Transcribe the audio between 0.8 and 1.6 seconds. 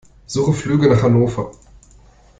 nach Hannover.